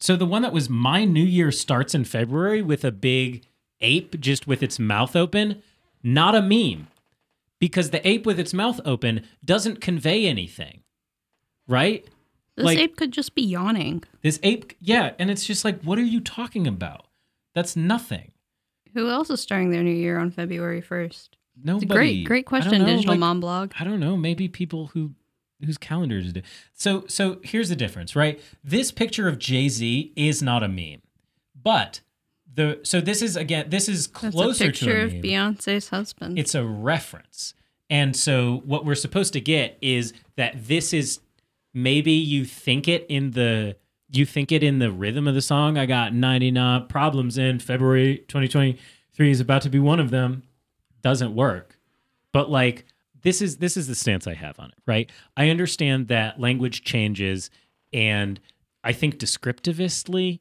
[0.00, 3.44] so the one that was my new year starts in February with a big
[3.82, 5.62] ape just with its mouth open,
[6.02, 6.88] not a meme.
[7.60, 10.80] Because the ape with its mouth open doesn't convey anything.
[11.68, 12.06] Right?
[12.56, 14.02] This Like- ape could just be yawning.
[14.22, 17.06] This ape, yeah, and it's just like, what are you talking about?
[17.54, 18.32] That's nothing.
[18.94, 21.36] Who else is starting their new year on February 1st?
[21.62, 21.84] Nobody.
[21.84, 23.72] It's a great, great question, know, Digital like, Mom Blog.
[23.78, 24.16] I don't know.
[24.16, 25.12] Maybe people who
[25.64, 26.42] whose calendars do.
[26.72, 28.40] So so here's the difference, right?
[28.62, 31.02] This picture of Jay Z is not a meme,
[31.60, 32.00] but
[32.52, 35.12] the so this is again this is That's closer a picture to a of.
[35.24, 36.38] Beyonce's husband.
[36.38, 37.54] It's a reference,
[37.90, 41.20] and so what we're supposed to get is that this is
[41.72, 43.76] maybe you think it in the
[44.10, 45.76] you think it in the rhythm of the song.
[45.76, 50.44] I got 99 problems in February 2023 is about to be one of them.
[51.04, 51.78] Doesn't work.
[52.32, 52.86] But like
[53.22, 55.10] this is this is the stance I have on it, right?
[55.36, 57.50] I understand that language changes
[57.92, 58.40] and
[58.82, 60.40] I think descriptivistly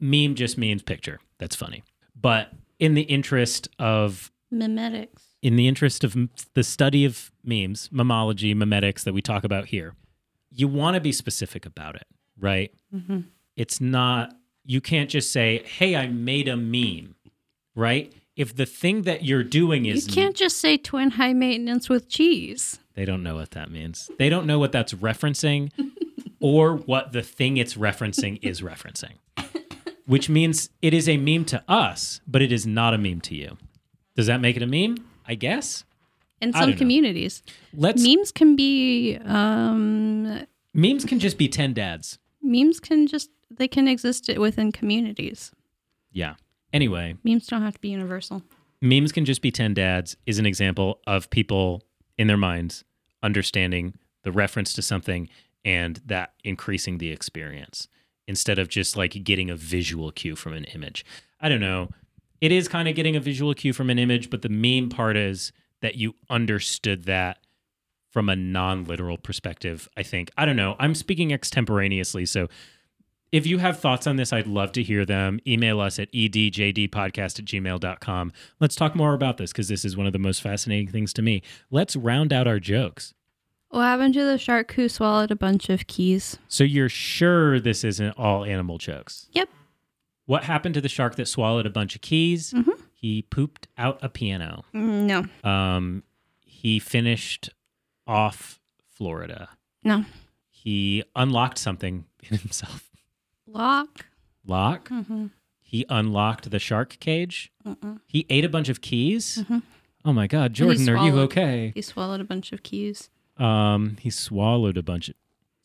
[0.00, 1.20] meme just means picture.
[1.38, 1.84] That's funny.
[2.20, 5.22] But in the interest of Mimetics.
[5.42, 6.16] in the interest of
[6.54, 9.94] the study of memes, memology, memetics that we talk about here,
[10.50, 12.06] you want to be specific about it,
[12.38, 12.72] right?
[12.94, 13.20] Mm-hmm.
[13.56, 14.34] It's not,
[14.64, 17.14] you can't just say, hey, I made a meme,
[17.74, 18.12] right?
[18.36, 22.08] If the thing that you're doing is You can't just say twin high maintenance with
[22.08, 22.78] cheese.
[22.94, 24.10] they don't know what that means.
[24.18, 25.70] They don't know what that's referencing
[26.40, 29.14] or what the thing it's referencing is referencing,
[30.06, 33.34] which means it is a meme to us, but it is not a meme to
[33.34, 33.56] you.
[34.16, 34.96] Does that make it a meme?
[35.26, 35.84] I guess.
[36.42, 37.42] In some communities,
[37.74, 42.18] Let's memes can be um, memes can just be 10 dads.
[42.42, 45.52] memes can just they can exist within communities.
[46.12, 46.34] Yeah.
[46.72, 48.42] Anyway, Memes don't have to be universal.
[48.80, 51.82] memes can just be 10 dads is an example of people
[52.18, 52.84] in their minds
[53.22, 55.28] understanding the reference to something
[55.64, 57.88] and that increasing the experience
[58.28, 61.04] instead of just like getting a visual cue from an image.
[61.40, 61.90] I don't know.
[62.40, 65.16] It is kind of getting a visual cue from an image, but the meme part
[65.16, 67.38] is that you understood that
[68.10, 70.30] from a non-literal perspective, I think.
[70.36, 70.76] I don't know.
[70.78, 72.48] I'm speaking extemporaneously, so
[73.32, 75.40] if you have thoughts on this, I'd love to hear them.
[75.46, 78.32] Email us at edjdpodcast at gmail.com.
[78.60, 81.22] Let's talk more about this because this is one of the most fascinating things to
[81.22, 81.42] me.
[81.70, 83.14] Let's round out our jokes.
[83.70, 86.38] What happened to the shark who swallowed a bunch of keys?
[86.48, 89.28] So you're sure this isn't all animal jokes?
[89.32, 89.48] Yep.
[90.26, 92.54] What happened to the shark that swallowed a bunch of keys?
[92.92, 94.64] He pooped out a piano.
[94.74, 95.48] Mm, No.
[95.50, 96.02] Um,
[96.44, 97.50] he finished
[98.06, 99.50] off Florida.
[99.84, 100.04] No.
[100.48, 102.85] He unlocked something in himself.
[103.46, 104.06] Lock.
[104.46, 104.88] Lock.
[104.88, 105.26] Mm-hmm.
[105.60, 107.50] He unlocked the shark cage.
[107.66, 108.00] Mm-mm.
[108.06, 109.44] He ate a bunch of keys.
[109.48, 109.62] Mhm.
[110.04, 111.72] Oh my God, Jordan, are you okay?
[111.74, 113.10] He swallowed a bunch of keys.
[113.38, 115.16] Um, he swallowed a bunch of.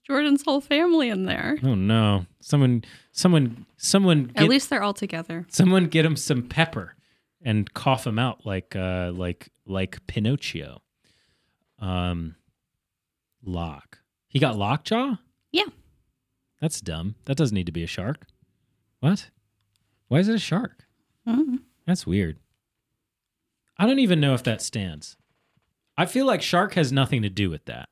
[0.04, 1.58] Jordan's whole family in there.
[1.64, 2.26] Oh no!
[2.42, 5.46] Someone, someone, someone At least they're all together.
[5.50, 6.96] someone get him some pepper,
[7.44, 10.82] and cough him out like uh like like Pinocchio.
[11.78, 12.36] Um,
[13.44, 14.00] lock.
[14.28, 15.16] He got lockjaw.
[15.52, 15.66] Yeah.
[16.62, 17.16] That's dumb.
[17.26, 18.28] That doesn't need to be a shark.
[19.00, 19.30] What?
[20.08, 20.86] Why is it a shark?
[21.28, 21.64] Mhm.
[21.86, 22.40] That's weird.
[23.78, 25.18] I don't even know if that stands.
[25.98, 27.90] I feel like shark has nothing to do with that,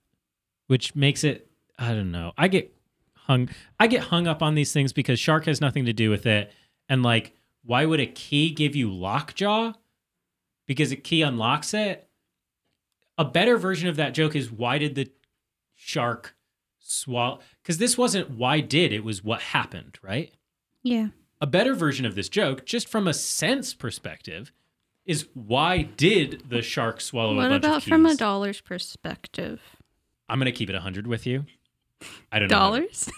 [0.67, 2.33] which makes it I don't know.
[2.37, 2.75] I get
[3.15, 6.25] hung I get hung up on these things because shark has nothing to do with
[6.25, 6.51] it
[6.87, 9.73] and like why would a key give you lockjaw?
[10.67, 12.07] Because a key unlocks it.
[13.17, 15.11] A better version of that joke is why did the
[15.75, 16.35] shark
[16.89, 20.33] swallow cuz this wasn't why did it was what happened, right?
[20.83, 21.07] Yeah.
[21.41, 24.51] a better version of this joke, just from a sense perspective,
[25.05, 29.61] is why did the shark swallow a What bunch about from a dollar's perspective?
[30.27, 31.45] I'm gonna keep it hundred with you.
[32.31, 32.57] I don't know.
[32.57, 33.09] Dollars?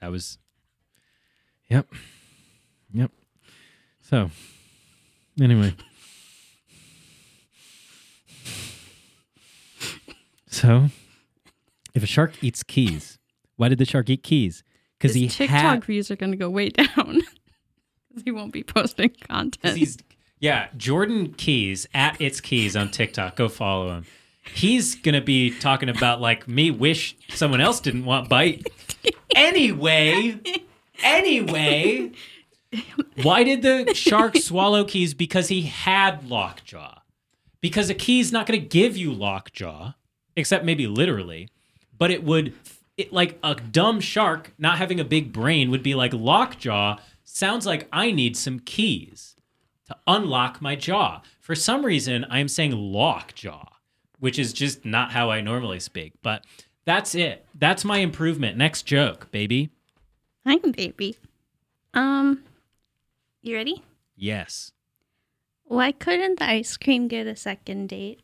[0.00, 0.38] That was.
[1.68, 1.88] Yep.
[2.92, 3.10] Yep.
[4.00, 4.30] So,
[5.40, 5.74] anyway.
[10.48, 10.88] So,
[11.94, 13.18] if a shark eats keys,
[13.56, 14.62] why did the shark eat keys?
[14.98, 15.84] Because His he TikTok had.
[15.84, 17.20] views are going to go way down.
[18.08, 19.76] Because he won't be posting Because content.
[19.76, 19.98] he's
[20.40, 23.36] yeah, Jordan Keys at its keys on TikTok.
[23.36, 24.06] Go follow him.
[24.54, 28.66] He's gonna be talking about like me wish someone else didn't want bite.
[29.34, 30.40] Anyway,
[31.02, 32.10] anyway,
[33.22, 35.12] why did the shark swallow keys?
[35.14, 36.98] Because he had lockjaw.
[37.60, 39.92] Because a key's not gonna give you lockjaw,
[40.36, 41.48] except maybe literally,
[42.00, 42.54] but it would.
[42.96, 46.98] It, like a dumb shark not having a big brain would be like lockjaw.
[47.24, 49.36] Sounds like I need some keys
[49.86, 51.22] to unlock my jaw.
[51.40, 53.64] For some reason, I am saying lockjaw,
[54.18, 56.12] which is just not how I normally speak.
[56.20, 56.44] But
[56.84, 57.46] that's it.
[57.54, 58.58] That's my improvement.
[58.58, 59.70] Next joke, baby.
[60.46, 61.16] Hi, baby.
[61.94, 62.42] Um,
[63.40, 63.82] you ready?
[64.16, 64.72] Yes.
[65.64, 68.20] Why couldn't the ice cream get a second date?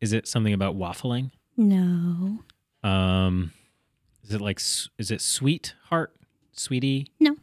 [0.00, 1.30] Is it something about waffling?
[1.58, 2.38] No.
[2.84, 3.52] Um,
[4.22, 6.14] is it like is it sweetheart,
[6.52, 7.36] sweetie, No.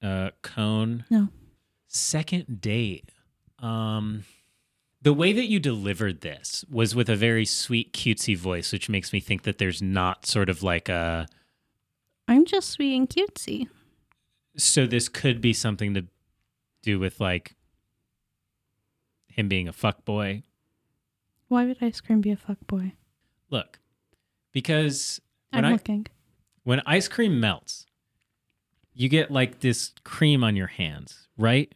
[0.00, 1.04] uh, cone?
[1.10, 1.28] No.
[1.88, 3.10] Second date.
[3.58, 4.24] Um,
[5.02, 9.12] the way that you delivered this was with a very sweet, cutesy voice, which makes
[9.12, 11.26] me think that there's not sort of like a.
[12.28, 13.66] I'm just sweet and cutesy.
[14.56, 16.04] So this could be something to
[16.82, 17.56] do with like
[19.26, 20.44] him being a fuck boy.
[21.48, 22.92] Why would ice cream be a fuck boy?
[23.52, 23.78] Look,
[24.52, 26.06] because when I'm I looking.
[26.64, 27.86] when ice cream melts,
[28.94, 31.72] you get like this cream on your hands, right?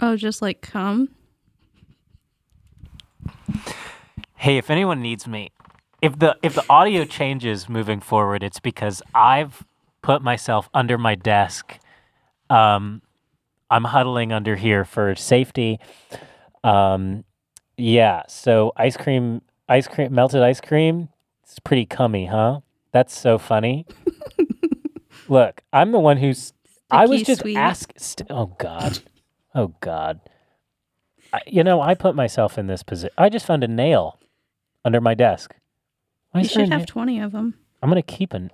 [0.00, 1.10] Oh, just like cum?
[4.36, 5.50] Hey, if anyone needs me,
[6.00, 9.64] if the if the audio changes moving forward, it's because I've
[10.00, 11.78] put myself under my desk.
[12.48, 13.02] Um,
[13.70, 15.78] I'm huddling under here for safety.
[16.64, 17.24] Um,
[17.76, 18.22] yeah.
[18.28, 21.10] So ice cream, ice cream, melted ice cream.
[21.48, 22.60] It's pretty cummy, huh?
[22.92, 23.86] That's so funny.
[25.28, 26.52] Look, I'm the one who's.
[26.90, 27.56] I was just sweet.
[27.56, 27.90] ask.
[27.96, 28.98] St- oh God.
[29.54, 30.20] Oh God.
[31.32, 33.14] I, you know, I put myself in this position.
[33.16, 34.18] I just found a nail
[34.84, 35.54] under my desk.
[36.32, 37.54] Why You should have 20 of them.
[37.82, 38.50] I'm gonna keep an.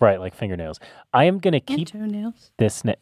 [0.00, 0.80] Right, like fingernails.
[1.12, 2.50] I am gonna keep toenails.
[2.56, 2.82] this.
[2.82, 2.94] Na-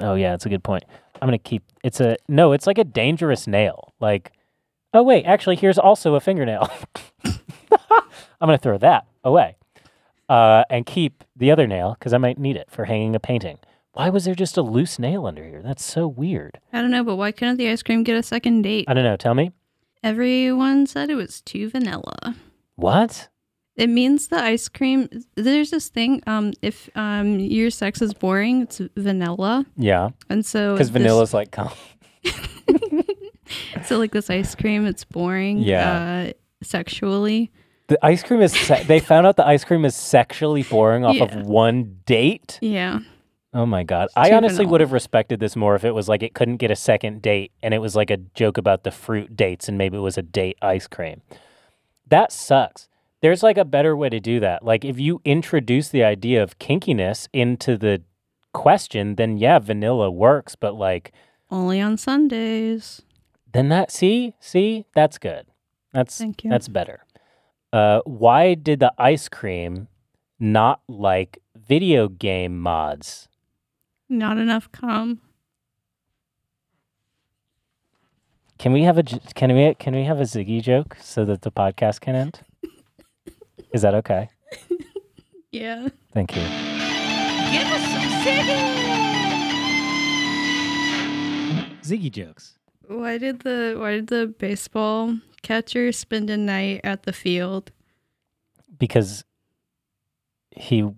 [0.00, 0.84] oh yeah, it's a good point.
[1.20, 1.62] I'm gonna keep.
[1.84, 2.52] It's a no.
[2.52, 3.92] It's like a dangerous nail.
[4.00, 4.32] Like,
[4.94, 6.70] oh wait, actually, here's also a fingernail.
[8.40, 9.56] I'm gonna throw that away,
[10.28, 13.58] uh, and keep the other nail because I might need it for hanging a painting.
[13.92, 15.60] Why was there just a loose nail under here?
[15.62, 16.60] That's so weird.
[16.72, 18.84] I don't know, but why couldn't the ice cream get a second date?
[18.86, 19.16] I don't know.
[19.16, 19.50] Tell me
[20.04, 22.36] Everyone said it was too vanilla.
[22.76, 23.28] what?
[23.74, 25.08] It means the ice cream.
[25.36, 26.22] There's this thing.
[26.26, 31.34] Um, if um your sex is boring, it's vanilla, Yeah, and so because this- vanilla's
[31.34, 31.70] like cum.
[33.86, 35.58] So like this ice cream, it's boring.
[35.58, 36.26] Yeah.
[36.28, 37.50] Uh, sexually.
[37.88, 38.52] The ice cream is.
[38.52, 41.24] Se- they found out the ice cream is sexually boring off Yeah.
[41.24, 42.58] of one date.
[42.60, 43.00] Yeah.
[43.54, 44.08] Oh my god!
[44.14, 46.76] I honestly would have respected this more if it was like it couldn't get a
[46.76, 50.00] second date and it was like a joke about the fruit dates and maybe it
[50.00, 51.22] was a date ice cream.
[52.06, 52.88] That sucks.
[53.22, 54.62] There's like a better way to do that.
[54.62, 58.02] Like if you introduce the idea of kinkiness into the
[58.52, 60.54] question, then yeah, vanilla works.
[60.54, 61.12] But like
[61.50, 63.00] Only on Sundays.
[63.50, 65.46] then that see see that's good.
[65.92, 66.50] That's Thank you.
[66.50, 67.04] that's better.
[67.72, 69.88] Uh, why did the ice cream
[70.38, 73.28] not like video game mods?
[74.08, 75.20] Not enough cum.
[78.58, 81.42] Can we have a j- can we can we have a Ziggy joke so that
[81.42, 82.40] the podcast can end?
[83.72, 84.28] Is that okay?
[85.52, 85.88] Yeah.
[86.12, 86.42] Thank you.
[91.82, 92.58] Ziggy jokes.
[92.86, 97.72] Why did the Why did the baseball catcher spend a night at the field?
[98.78, 99.24] Because
[100.50, 100.88] he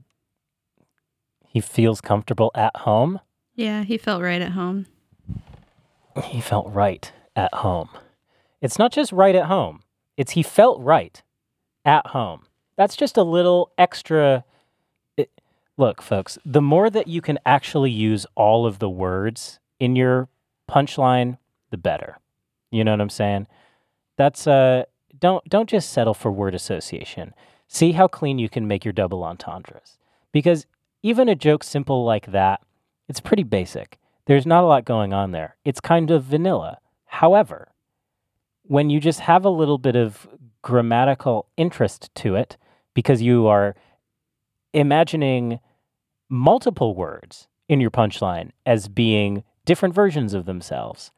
[1.46, 3.20] he feels comfortable at home.
[3.54, 4.86] Yeah, he felt right at home.
[6.24, 7.88] He felt right at home.
[8.60, 9.82] It's not just right at home.
[10.16, 11.22] It's he felt right
[11.84, 12.46] at home.
[12.76, 14.44] That's just a little extra
[15.16, 15.30] it,
[15.76, 20.28] Look, folks, the more that you can actually use all of the words in your
[20.70, 21.38] punchline,
[21.70, 22.18] the better.
[22.70, 23.46] You know what I'm saying?
[24.20, 24.84] That's uh
[25.18, 27.32] don't don't just settle for word association.
[27.68, 29.96] See how clean you can make your double entendres.
[30.30, 30.66] Because
[31.02, 32.60] even a joke simple like that,
[33.08, 33.98] it's pretty basic.
[34.26, 35.56] There's not a lot going on there.
[35.64, 36.80] It's kind of vanilla.
[37.06, 37.72] However,
[38.64, 40.28] when you just have a little bit of
[40.60, 42.58] grammatical interest to it
[42.92, 43.74] because you are
[44.74, 45.60] imagining
[46.28, 51.10] multiple words in your punchline as being different versions of themselves.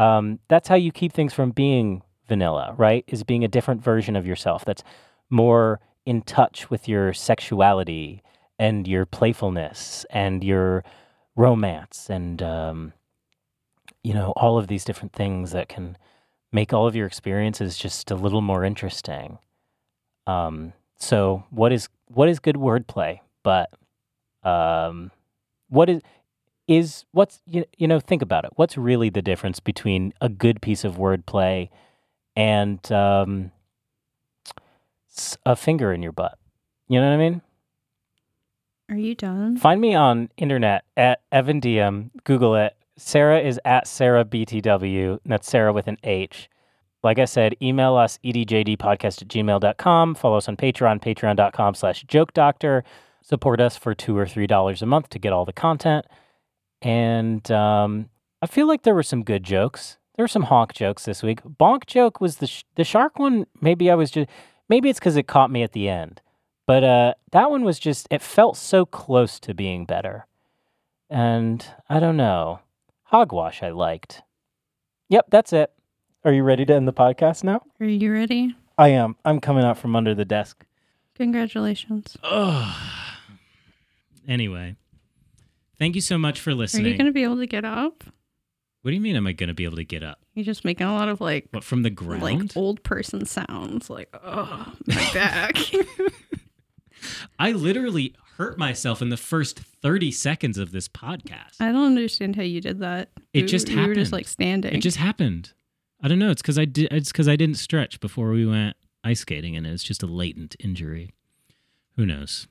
[0.00, 3.04] Um, that's how you keep things from being vanilla, right?
[3.08, 4.84] Is being a different version of yourself that's
[5.28, 8.22] more in touch with your sexuality
[8.56, 10.84] and your playfulness and your
[11.34, 12.92] romance and um,
[14.04, 15.98] you know all of these different things that can
[16.52, 19.38] make all of your experiences just a little more interesting.
[20.28, 23.18] Um, so what is what is good wordplay?
[23.42, 23.70] But
[24.44, 25.10] um,
[25.68, 26.00] what is
[26.68, 28.52] is what's you, you know think about it.
[28.54, 31.70] What's really the difference between a good piece of wordplay
[32.36, 33.52] and um,
[35.44, 36.38] a finger in your butt?
[36.88, 37.42] You know what I mean?
[38.90, 39.56] Are you done?
[39.56, 42.10] Find me on internet at Evan Diem.
[42.24, 42.74] Google it.
[42.96, 45.20] Sarah is at Sarah BTW.
[45.24, 46.50] That's Sarah with an H.
[47.02, 50.14] Like I said, email us edjdpodcast at gmail.com.
[50.16, 52.84] Follow us on Patreon, patreon.com slash joke doctor.
[53.22, 56.04] Support us for two or three dollars a month to get all the content.
[56.82, 58.10] And um,
[58.42, 59.98] I feel like there were some good jokes.
[60.20, 61.40] There were some honk jokes this week.
[61.44, 63.46] Bonk joke was the sh- the shark one.
[63.62, 64.28] Maybe I was just
[64.68, 66.20] maybe it's because it caught me at the end.
[66.66, 70.26] But uh, that one was just, it felt so close to being better.
[71.08, 72.60] And I don't know.
[73.04, 74.20] Hogwash, I liked.
[75.08, 75.72] Yep, that's it.
[76.22, 77.62] Are you ready to end the podcast now?
[77.80, 78.54] Are you ready?
[78.76, 79.16] I am.
[79.24, 80.66] I'm coming out from under the desk.
[81.14, 82.18] Congratulations.
[82.22, 82.78] Oh.
[84.28, 84.76] Anyway,
[85.78, 86.84] thank you so much for listening.
[86.84, 88.04] Are you going to be able to get up?
[88.82, 89.14] What do you mean?
[89.16, 90.20] Am I going to be able to get up?
[90.34, 92.22] You're just making a lot of like What from the ground?
[92.22, 95.56] like old person sounds like oh my back
[97.38, 101.56] I literally hurt myself in the first thirty seconds of this podcast.
[101.60, 104.12] i don't understand how you did that It just you were just happened.
[104.12, 105.52] like standing It just happened.
[106.02, 106.30] I don't know.
[106.30, 106.90] It's because I did.
[106.92, 108.74] It's because I didn't stretch before we went
[109.04, 111.10] ice skating, and it's just a latent injury.
[111.96, 112.48] Who knows?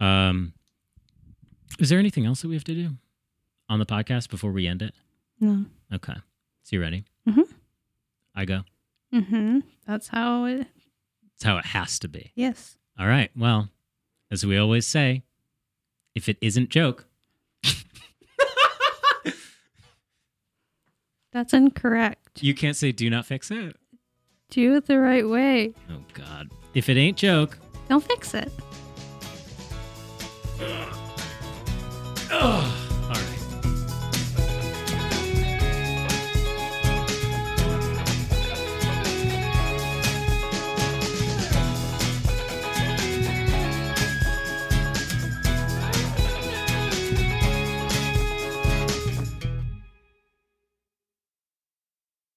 [0.00, 0.54] Um,
[1.78, 2.90] is there anything else that we have to do
[3.68, 4.94] on the podcast before we end it?
[5.40, 6.14] No Okay.
[6.62, 7.04] So you ready?
[7.28, 7.48] Mhm.
[8.34, 8.62] I go.
[9.12, 10.66] mm-hmm that's how it
[11.34, 12.32] It's how it has to be.
[12.34, 13.30] yes All right.
[13.36, 13.70] Well,
[14.30, 15.22] as we always say,
[16.14, 17.06] if it isn't joke,
[21.32, 23.76] that's incorrect you can't say do not fix it.
[24.50, 26.50] do it the right way Oh God.
[26.74, 28.52] If it ain't joke, don't fix it